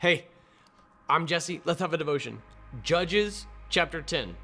[0.00, 0.24] Hey,
[1.10, 1.60] I'm Jesse.
[1.66, 2.40] Let's have a devotion.
[2.82, 4.34] Judges chapter 10.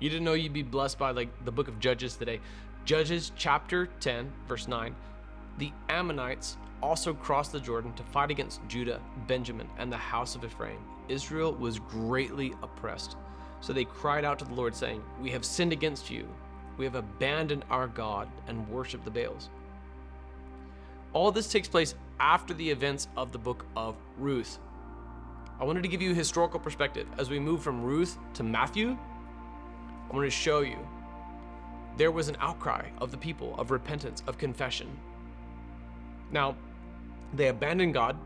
[0.00, 2.40] You didn't know you'd be blessed by like the book of Judges today.
[2.84, 4.96] Judges chapter 10, verse 9.
[5.58, 10.44] The Ammonites also crossed the Jordan to fight against Judah, Benjamin, and the house of
[10.44, 10.80] Ephraim.
[11.08, 13.16] Israel was greatly oppressed.
[13.60, 16.26] So they cried out to the Lord, saying, We have sinned against you.
[16.76, 19.48] We have abandoned our God and worshiped the Baals.
[21.12, 24.58] All this takes place after the events of the book of Ruth.
[25.60, 27.08] I wanted to give you historical perspective.
[27.18, 28.96] As we move from Ruth to Matthew,
[30.08, 30.78] I wanted to show you
[31.96, 34.88] there was an outcry of the people, of repentance, of confession.
[36.30, 36.54] Now,
[37.34, 38.16] they abandoned God.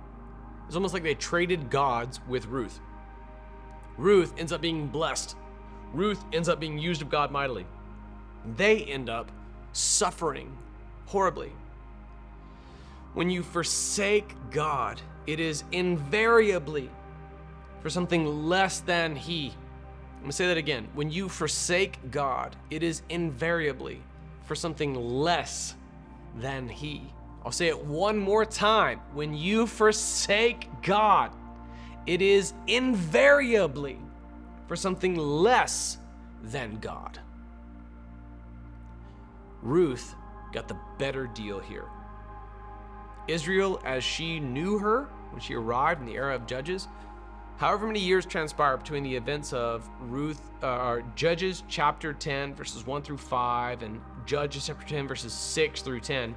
[0.66, 2.80] It's almost like they traded gods with Ruth.
[3.96, 5.34] Ruth ends up being blessed.
[5.94, 7.66] Ruth ends up being used of God mightily.
[8.56, 9.32] They end up
[9.72, 10.56] suffering
[11.06, 11.52] horribly.
[13.14, 16.90] When you forsake God, it is invariably
[17.82, 19.52] for something less than He.
[20.16, 20.88] I'm gonna say that again.
[20.94, 24.00] When you forsake God, it is invariably
[24.44, 25.74] for something less
[26.38, 27.02] than He.
[27.44, 29.00] I'll say it one more time.
[29.14, 31.32] When you forsake God,
[32.06, 33.98] it is invariably
[34.68, 35.98] for something less
[36.42, 37.18] than God.
[39.60, 40.14] Ruth
[40.52, 41.86] got the better deal here.
[43.28, 46.88] Israel, as she knew her when she arrived in the era of Judges,
[47.62, 53.02] However many years transpire between the events of Ruth, uh, Judges chapter 10 verses 1
[53.02, 56.34] through 5 and Judges chapter 10 verses 6 through 10,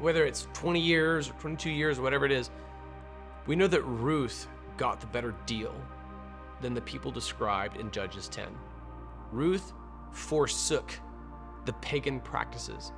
[0.00, 2.50] whether it's 20 years or 22 years or whatever it is,
[3.46, 5.74] we know that Ruth got the better deal
[6.60, 8.48] than the people described in Judges 10.
[9.32, 9.72] Ruth
[10.12, 10.92] forsook
[11.64, 12.92] the pagan practices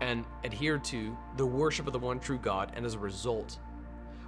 [0.00, 3.58] and adhered to the worship of the one true God, and as a result,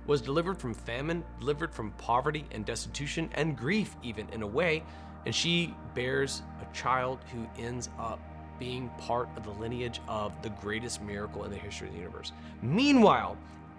[0.07, 4.83] was delivered from famine, delivered from poverty and destitution and grief, even in a way,
[5.27, 8.21] and she bears a child who ends up
[8.59, 12.33] being part of the lineage of the greatest miracle in the history of the universe.
[12.63, 13.37] Meanwhile,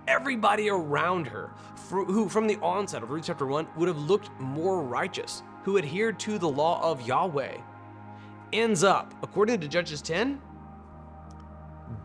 [0.08, 1.50] everybody around her,
[1.90, 6.20] who from the onset of Ruth chapter 1 would have looked more righteous, who adhered
[6.20, 7.58] to the law of Yahweh,
[8.54, 10.42] ends up, according to Judges 10,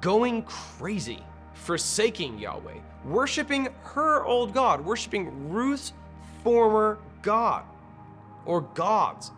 [0.00, 1.22] going crazy
[1.60, 5.92] forsaking Yahweh, worshiping her old God, worshiping Ruth's
[6.42, 7.64] former God
[8.46, 9.30] or gods.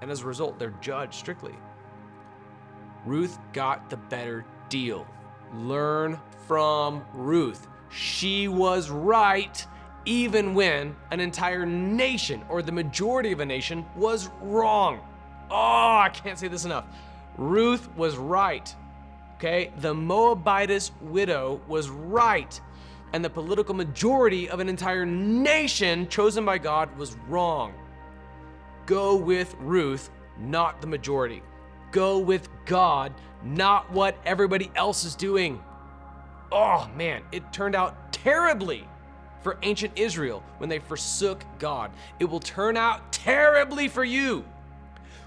[0.00, 1.54] And as a result, they're judged strictly.
[3.04, 5.06] Ruth got the better deal.
[5.54, 7.66] Learn from Ruth.
[7.90, 9.66] She was right
[10.04, 15.00] even when an entire nation or the majority of a nation was wrong.
[15.50, 16.84] Oh, I can't say this enough.
[17.36, 18.72] Ruth was right.
[19.36, 22.58] Okay, the Moabitess widow was right,
[23.12, 27.74] and the political majority of an entire nation chosen by God was wrong.
[28.86, 30.08] Go with Ruth,
[30.38, 31.42] not the majority.
[31.92, 33.12] Go with God,
[33.44, 35.62] not what everybody else is doing.
[36.50, 38.88] Oh man, it turned out terribly
[39.42, 41.90] for ancient Israel when they forsook God.
[42.20, 44.46] It will turn out terribly for you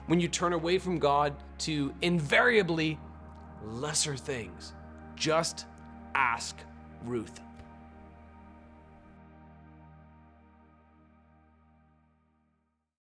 [0.08, 2.98] when you turn away from God to invariably
[3.66, 4.74] lesser things.
[5.16, 5.66] Just
[6.16, 6.56] ask
[7.06, 7.40] Ruth.